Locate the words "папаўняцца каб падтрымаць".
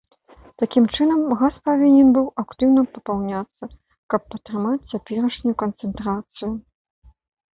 2.95-4.87